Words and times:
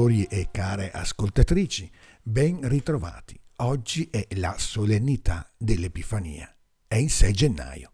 ascoltatori 0.00 0.24
e 0.24 0.48
care 0.50 0.90
ascoltatrici, 0.90 1.90
ben 2.22 2.66
ritrovati. 2.66 3.38
Oggi 3.56 4.08
è 4.10 4.26
la 4.36 4.54
solennità 4.56 5.52
dell'Epifania. 5.58 6.50
È 6.86 6.94
il 6.94 7.10
6 7.10 7.32
gennaio. 7.32 7.92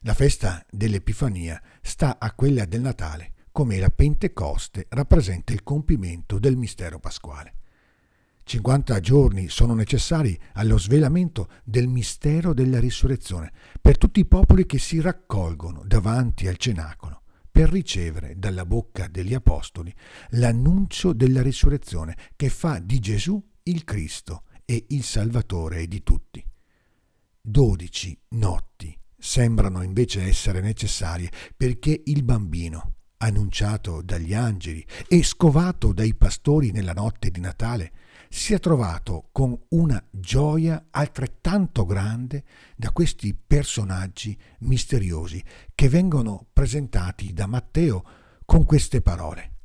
La 0.00 0.14
festa 0.14 0.64
dell'Epifania 0.68 1.62
sta 1.80 2.18
a 2.18 2.32
quella 2.32 2.64
del 2.64 2.80
Natale, 2.80 3.34
come 3.52 3.78
la 3.78 3.90
Pentecoste 3.90 4.86
rappresenta 4.88 5.52
il 5.52 5.62
compimento 5.62 6.40
del 6.40 6.56
mistero 6.56 6.98
pasquale. 6.98 7.54
50 8.42 8.98
giorni 8.98 9.48
sono 9.48 9.74
necessari 9.74 10.36
allo 10.54 10.76
svelamento 10.76 11.48
del 11.62 11.86
mistero 11.86 12.52
della 12.52 12.80
risurrezione 12.80 13.52
per 13.80 13.96
tutti 13.96 14.18
i 14.18 14.26
popoli 14.26 14.66
che 14.66 14.78
si 14.78 15.00
raccolgono 15.00 15.84
davanti 15.86 16.48
al 16.48 16.56
cenacolo 16.56 17.21
per 17.52 17.68
ricevere 17.68 18.38
dalla 18.38 18.64
bocca 18.64 19.06
degli 19.08 19.34
apostoli 19.34 19.94
l'annuncio 20.30 21.12
della 21.12 21.42
risurrezione 21.42 22.16
che 22.34 22.48
fa 22.48 22.78
di 22.78 22.98
Gesù 22.98 23.40
il 23.64 23.84
Cristo 23.84 24.44
e 24.64 24.86
il 24.88 25.04
Salvatore 25.04 25.86
di 25.86 26.02
tutti. 26.02 26.42
Dodici 27.40 28.18
notti 28.30 28.98
sembrano 29.18 29.82
invece 29.82 30.22
essere 30.22 30.60
necessarie 30.62 31.30
perché 31.54 32.02
il 32.06 32.24
bambino, 32.24 32.94
annunciato 33.18 34.00
dagli 34.00 34.32
angeli 34.32 34.84
e 35.06 35.22
scovato 35.22 35.92
dai 35.92 36.14
pastori 36.14 36.70
nella 36.72 36.94
notte 36.94 37.30
di 37.30 37.40
Natale, 37.40 37.92
si 38.34 38.54
è 38.54 38.58
trovato 38.58 39.28
con 39.30 39.56
una 39.68 40.02
gioia 40.10 40.86
altrettanto 40.88 41.84
grande 41.84 42.44
da 42.76 42.90
questi 42.90 43.34
personaggi 43.34 44.36
misteriosi 44.60 45.44
che 45.74 45.90
vengono 45.90 46.46
presentati 46.50 47.34
da 47.34 47.46
Matteo 47.46 48.02
con 48.46 48.64
queste 48.64 49.02
parole. 49.02 49.56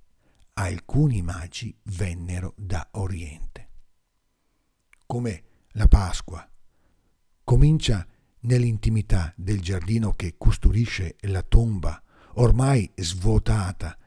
Alcuni 0.55 1.21
magi 1.21 1.73
vennero 1.83 2.55
da 2.57 2.85
Oriente. 2.91 3.69
Come 5.05 5.43
la 5.71 5.87
Pasqua 5.87 6.45
comincia 7.45 8.05
nell'intimità 8.41 9.31
del 9.37 9.61
giardino 9.61 10.11
che 10.11 10.35
custodisce 10.37 11.15
la 11.21 11.41
tomba 11.41 12.03
ormai 12.33 12.91
svuotata 12.95 13.97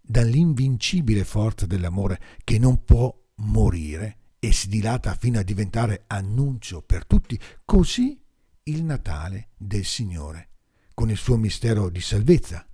dall'invincibile 0.00 1.22
forza 1.22 1.66
dell'amore 1.66 2.20
che 2.42 2.58
non 2.58 2.84
può 2.84 3.16
morire 3.38 4.16
e 4.38 4.52
si 4.52 4.68
dilata 4.68 5.14
fino 5.14 5.38
a 5.38 5.42
diventare 5.42 6.04
annuncio 6.06 6.82
per 6.82 7.06
tutti, 7.06 7.38
così 7.64 8.20
il 8.64 8.84
Natale 8.84 9.50
del 9.56 9.84
Signore, 9.84 10.50
con 10.94 11.10
il 11.10 11.16
suo 11.16 11.36
mistero 11.36 11.88
di 11.88 12.00
salvezza, 12.00 12.66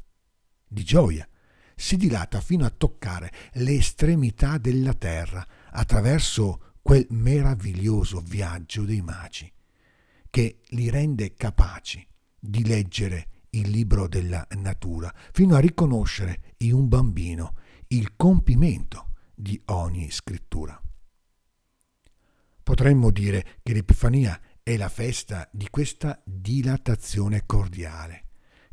di 0.66 0.84
gioia, 0.84 1.26
si 1.76 1.96
dilata 1.96 2.40
fino 2.40 2.64
a 2.64 2.70
toccare 2.70 3.32
le 3.54 3.74
estremità 3.74 4.58
della 4.58 4.94
terra 4.94 5.46
attraverso 5.70 6.74
quel 6.82 7.06
meraviglioso 7.10 8.20
viaggio 8.20 8.82
dei 8.84 9.00
magi, 9.00 9.50
che 10.30 10.60
li 10.68 10.90
rende 10.90 11.34
capaci 11.34 12.06
di 12.38 12.64
leggere 12.64 13.28
il 13.50 13.70
libro 13.70 14.08
della 14.08 14.46
natura, 14.56 15.12
fino 15.32 15.54
a 15.54 15.60
riconoscere 15.60 16.54
in 16.58 16.74
un 16.74 16.88
bambino 16.88 17.54
il 17.88 18.16
compimento 18.16 19.13
di 19.34 19.60
ogni 19.66 20.10
scrittura. 20.10 20.80
Potremmo 22.62 23.10
dire 23.10 23.58
che 23.62 23.74
l'Epifania 23.74 24.40
è 24.62 24.76
la 24.76 24.88
festa 24.88 25.48
di 25.52 25.68
questa 25.68 26.20
dilatazione 26.24 27.44
cordiale, 27.44 28.24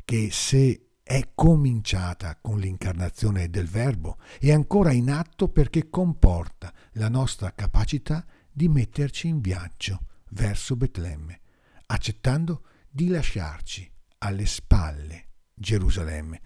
che 0.04 0.30
se 0.30 0.92
è 1.02 1.32
cominciata 1.34 2.38
con 2.40 2.58
l'incarnazione 2.58 3.50
del 3.50 3.68
Verbo, 3.68 4.18
è 4.38 4.50
ancora 4.50 4.92
in 4.92 5.10
atto 5.10 5.48
perché 5.48 5.90
comporta 5.90 6.72
la 6.92 7.08
nostra 7.08 7.52
capacità 7.52 8.24
di 8.50 8.68
metterci 8.68 9.28
in 9.28 9.40
viaggio 9.40 10.06
verso 10.30 10.76
Betlemme, 10.76 11.40
accettando 11.86 12.64
di 12.88 13.08
lasciarci 13.08 13.90
alle 14.18 14.46
spalle 14.46 15.28
Gerusalemme. 15.54 16.40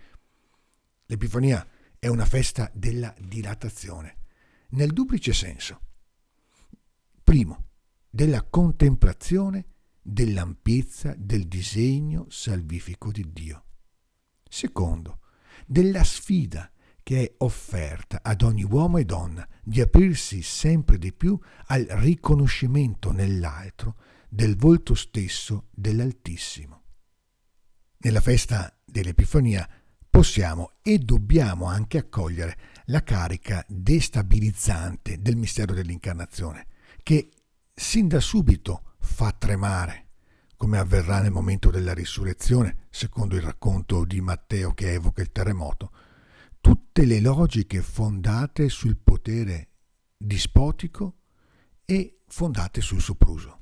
L'Epifania 1.07 1.65
è 2.06 2.09
una 2.09 2.25
festa 2.25 2.71
della 2.72 3.12
dilatazione, 3.19 4.19
nel 4.71 4.93
duplice 4.93 5.33
senso. 5.33 5.81
Primo, 7.25 7.71
della 8.09 8.44
contemplazione 8.44 9.67
dell'ampiezza 10.00 11.16
del 11.19 11.49
disegno 11.49 12.27
salvifico 12.28 13.11
di 13.11 13.33
Dio. 13.33 13.65
Secondo, 14.49 15.19
della 15.66 16.05
sfida 16.05 16.71
che 17.03 17.22
è 17.22 17.34
offerta 17.39 18.21
ad 18.22 18.43
ogni 18.43 18.62
uomo 18.62 18.99
e 18.99 19.05
donna 19.05 19.45
di 19.65 19.81
aprirsi 19.81 20.43
sempre 20.43 20.99
di 20.99 21.12
più 21.12 21.37
al 21.66 21.87
riconoscimento 21.87 23.11
nell'altro 23.11 23.97
del 24.28 24.55
volto 24.55 24.95
stesso 24.95 25.71
dell'Altissimo. 25.72 26.84
Nella 27.99 28.21
festa 28.21 28.81
dell'Epifania 28.84 29.69
possiamo 30.16 30.71
e 30.81 30.99
dobbiamo 30.99 31.66
anche 31.66 31.99
accogliere 31.99 32.56
la 32.87 33.03
carica 33.03 33.62
destabilizzante 33.69 35.21
del 35.21 35.37
mistero 35.37 35.75
dell'incarnazione, 35.75 36.69
che 37.03 37.28
sin 37.75 38.09
da 38.09 38.19
subito 38.19 38.94
fa 38.99 39.32
tremare, 39.32 40.06
come 40.56 40.78
avverrà 40.78 41.21
nel 41.21 41.32
momento 41.32 41.69
della 41.69 41.93
risurrezione, 41.93 42.87
secondo 42.88 43.37
il 43.37 43.43
racconto 43.43 44.06
di 44.06 44.22
Matteo 44.22 44.72
che 44.72 44.94
evoca 44.94 45.21
il 45.21 45.31
terremoto, 45.31 45.93
tutte 46.62 47.04
le 47.04 47.21
logiche 47.21 47.83
fondate 47.83 48.71
sul 48.71 48.97
potere 48.97 49.69
dispotico 50.16 51.16
e 51.84 52.22
fondate 52.27 52.81
sul 52.81 53.03
sopruso. 53.03 53.60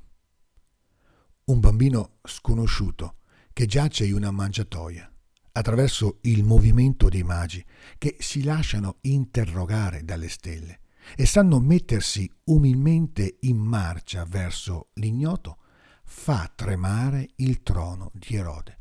Un 1.47 1.59
bambino 1.59 2.19
sconosciuto 2.23 3.17
che 3.51 3.65
giace 3.65 4.05
in 4.05 4.13
una 4.13 4.31
mangiatoia, 4.31 5.09
attraverso 5.57 6.19
il 6.23 6.43
movimento 6.43 7.07
dei 7.07 7.23
magi 7.23 7.63
che 7.97 8.17
si 8.19 8.43
lasciano 8.43 8.97
interrogare 9.01 10.03
dalle 10.03 10.27
stelle 10.27 10.81
e 11.15 11.25
sanno 11.25 11.59
mettersi 11.59 12.29
umilmente 12.45 13.37
in 13.41 13.57
marcia 13.57 14.25
verso 14.25 14.89
l'ignoto, 14.95 15.59
fa 16.03 16.51
tremare 16.53 17.29
il 17.37 17.63
trono 17.63 18.11
di 18.13 18.35
Erode. 18.35 18.79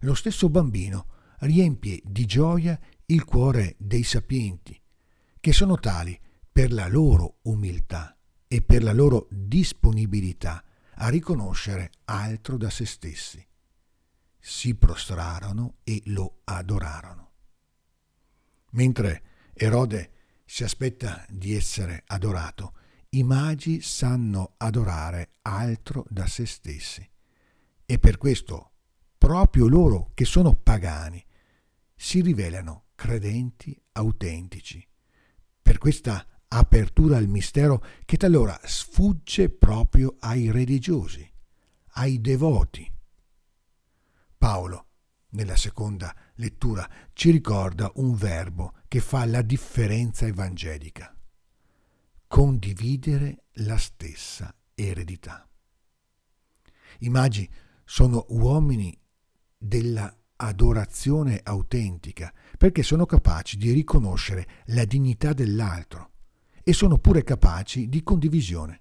Lo 0.00 0.14
stesso 0.14 0.48
bambino 0.48 1.08
riempie 1.40 2.00
di 2.04 2.24
gioia 2.24 2.78
il 3.06 3.24
cuore 3.24 3.74
dei 3.78 4.02
sapienti, 4.02 4.80
che 5.38 5.52
sono 5.52 5.78
tali 5.78 6.18
per 6.50 6.72
la 6.72 6.88
loro 6.88 7.38
umiltà 7.42 8.16
e 8.48 8.62
per 8.62 8.82
la 8.82 8.92
loro 8.92 9.28
disponibilità 9.30 10.64
a 10.94 11.08
riconoscere 11.08 11.90
altro 12.04 12.56
da 12.56 12.70
se 12.70 12.86
stessi 12.86 13.46
si 14.48 14.76
prostrarono 14.76 15.78
e 15.82 16.00
lo 16.04 16.42
adorarono. 16.44 17.32
Mentre 18.70 19.22
Erode 19.52 20.12
si 20.44 20.62
aspetta 20.62 21.26
di 21.28 21.52
essere 21.52 22.04
adorato, 22.06 22.74
i 23.10 23.24
magi 23.24 23.80
sanno 23.80 24.54
adorare 24.58 25.38
altro 25.42 26.06
da 26.08 26.28
se 26.28 26.46
stessi. 26.46 27.04
E 27.84 27.98
per 27.98 28.18
questo 28.18 28.74
proprio 29.18 29.66
loro 29.66 30.12
che 30.14 30.24
sono 30.24 30.54
pagani 30.54 31.24
si 31.96 32.20
rivelano 32.20 32.90
credenti 32.94 33.76
autentici. 33.94 34.86
Per 35.60 35.78
questa 35.78 36.24
apertura 36.46 37.16
al 37.16 37.26
mistero 37.26 37.84
che 38.04 38.16
talora 38.16 38.56
sfugge 38.62 39.50
proprio 39.50 40.14
ai 40.20 40.52
religiosi, 40.52 41.28
ai 41.94 42.20
devoti 42.20 42.94
Paolo, 44.36 44.86
nella 45.30 45.56
seconda 45.56 46.14
lettura, 46.34 46.88
ci 47.12 47.30
ricorda 47.30 47.90
un 47.96 48.14
verbo 48.14 48.74
che 48.88 49.00
fa 49.00 49.24
la 49.24 49.42
differenza 49.42 50.26
evangelica. 50.26 51.14
Condividere 52.26 53.44
la 53.54 53.76
stessa 53.76 54.54
eredità. 54.74 55.48
I 57.00 57.08
magi 57.08 57.48
sono 57.84 58.26
uomini 58.30 58.98
della 59.56 60.14
adorazione 60.36 61.40
autentica 61.42 62.32
perché 62.58 62.82
sono 62.82 63.06
capaci 63.06 63.56
di 63.56 63.72
riconoscere 63.72 64.46
la 64.66 64.84
dignità 64.84 65.32
dell'altro 65.32 66.10
e 66.62 66.72
sono 66.72 66.98
pure 66.98 67.22
capaci 67.22 67.88
di 67.88 68.02
condivisione. 68.02 68.80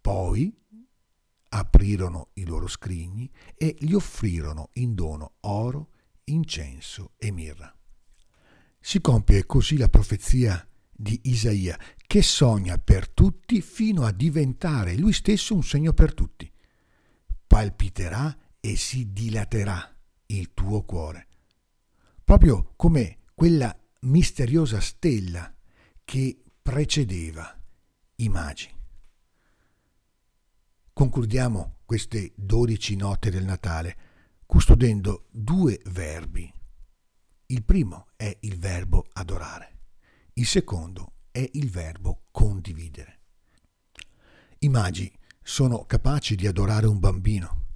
Poi 0.00 0.56
aprirono 1.48 2.30
i 2.34 2.44
loro 2.44 2.66
scrigni 2.66 3.30
e 3.54 3.76
gli 3.78 3.92
offrirono 3.92 4.70
in 4.74 4.94
dono 4.94 5.34
oro, 5.40 5.90
incenso 6.24 7.12
e 7.16 7.30
mirra. 7.30 7.74
Si 8.80 9.00
compie 9.00 9.46
così 9.46 9.76
la 9.76 9.88
profezia 9.88 10.66
di 10.90 11.20
Isaia, 11.24 11.78
che 12.06 12.22
sogna 12.22 12.78
per 12.78 13.08
tutti 13.08 13.60
fino 13.60 14.04
a 14.04 14.12
diventare 14.12 14.96
lui 14.96 15.12
stesso 15.12 15.54
un 15.54 15.62
segno 15.62 15.92
per 15.92 16.14
tutti. 16.14 16.50
Palpiterà 17.46 18.36
e 18.60 18.76
si 18.76 19.12
dilaterà 19.12 19.96
il 20.26 20.52
tuo 20.54 20.82
cuore, 20.82 21.28
proprio 22.24 22.72
come 22.76 23.18
quella 23.34 23.76
misteriosa 24.00 24.80
stella 24.80 25.54
che 26.04 26.42
precedeva 26.60 27.56
i 28.16 28.28
magi. 28.28 28.77
Concludiamo 30.98 31.76
queste 31.84 32.32
dodici 32.34 32.96
notte 32.96 33.30
del 33.30 33.44
Natale 33.44 33.96
custodendo 34.44 35.28
due 35.30 35.80
verbi. 35.92 36.52
Il 37.46 37.62
primo 37.62 38.08
è 38.16 38.36
il 38.40 38.58
verbo 38.58 39.06
adorare, 39.12 39.78
il 40.32 40.44
secondo 40.44 41.12
è 41.30 41.48
il 41.52 41.70
verbo 41.70 42.22
condividere. 42.32 43.20
I 44.58 44.68
magi 44.68 45.16
sono 45.40 45.84
capaci 45.84 46.34
di 46.34 46.48
adorare 46.48 46.88
un 46.88 46.98
bambino. 46.98 47.66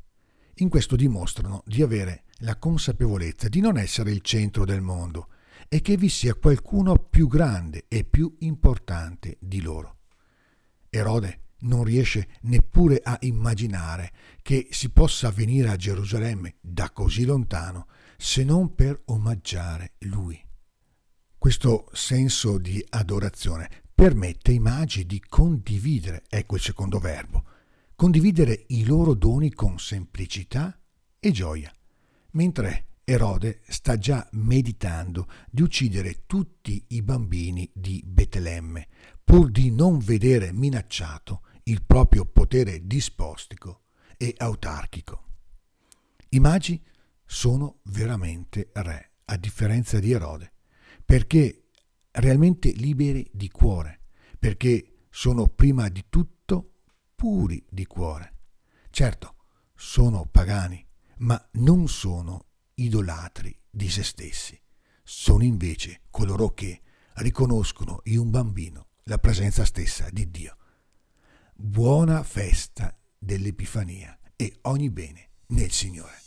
In 0.55 0.69
questo 0.69 0.97
dimostrano 0.97 1.63
di 1.65 1.81
avere 1.81 2.25
la 2.39 2.57
consapevolezza 2.57 3.49
di 3.49 3.61
non 3.61 3.79
essere 3.79 4.11
il 4.11 4.23
centro 4.23 4.65
del 4.65 4.81
mondo 4.81 5.29
e 5.69 5.81
che 5.81 5.97
vi 5.97 6.09
sia 6.09 6.35
qualcuno 6.35 6.99
più 6.99 7.29
grande 7.29 7.85
e 7.87 8.03
più 8.03 8.35
importante 8.41 9.37
di 9.39 9.61
loro. 9.61 9.99
Erode 10.91 11.43
non 11.63 11.85
riesce 11.85 12.29
neppure 12.43 13.01
a 13.03 13.17
immaginare 13.23 14.13
che 14.43 14.69
si 14.71 14.91
possa 14.91 15.31
venire 15.31 15.69
a 15.69 15.77
Gerusalemme 15.77 16.57
da 16.61 16.91
così 16.91 17.25
lontano 17.25 17.87
se 18.17 18.45
non 18.45 18.75
per 18.75 19.03
omaggiare 19.07 19.95
lui. 20.01 20.41
Questo 21.37 21.89
senso 21.93 22.59
di 22.59 22.85
adorazione 22.91 23.69
permette 23.93 24.53
ai 24.53 24.59
magi 24.59 25.07
di 25.07 25.21
condividere, 25.21 26.23
ecco 26.29 26.55
il 26.55 26.61
secondo 26.61 26.99
verbo, 26.99 27.45
condividere 27.97 28.65
i 28.69 28.85
loro 28.85 29.15
doni 29.15 29.53
con 29.53 29.79
semplicità 29.79 30.79
e 31.19 31.31
gioia, 31.31 31.73
mentre 32.33 32.87
Erode 33.05 33.61
sta 33.67 33.99
già 33.99 34.27
meditando 34.33 35.27
di 35.51 35.63
uccidere 35.63 36.23
tutti 36.27 36.85
i 36.89 37.03
bambini 37.03 37.69
di 37.73 38.03
Betlemme, 38.07 38.87
pur 39.25 39.51
di 39.51 39.73
non 39.73 39.99
vedere 39.99 40.53
minacciato 40.53 41.43
il 41.65 41.83
proprio 41.83 42.25
potere 42.25 42.87
dispostico 42.87 43.83
e 44.17 44.35
autarchico. 44.37 45.25
I 46.31 46.41
magi 46.41 46.83
sono 47.25 47.81
veramente 47.85 48.71
re, 48.75 49.13
a 49.27 49.37
differenza 49.37 49.99
di 49.99 50.13
Erode, 50.13 50.53
perché 51.05 51.69
realmente 52.13 52.71
liberi 52.71 53.29
di 53.33 53.49
cuore, 53.49 54.01
perché 54.39 55.07
sono 55.11 55.47
prima 55.47 55.89
di 55.89 56.05
tutto 56.09 56.73
puri 57.15 57.65
di 57.69 57.87
cuore. 57.87 58.39
Certo, 58.91 59.37
sono 59.75 60.27
pagani, 60.27 60.85
ma 61.19 61.49
non 61.53 61.89
sono 61.89 62.47
idolatri 62.75 63.57
di 63.71 63.89
se 63.89 64.03
stessi. 64.03 64.61
Sono 65.03 65.45
invece 65.45 66.03
coloro 66.11 66.51
che 66.51 66.81
riconoscono 67.15 68.01
in 68.05 68.19
un 68.19 68.31
bambino 68.31 68.89
la 69.05 69.19
presenza 69.19 69.65
stessa 69.65 70.09
di 70.11 70.31
Dio. 70.31 70.57
Buona 71.65 72.25
festa 72.25 72.93
dell'Epifania 73.17 74.19
e 74.35 74.59
ogni 74.63 74.91
bene 74.91 75.29
nel 75.51 75.71
Signore. 75.71 76.23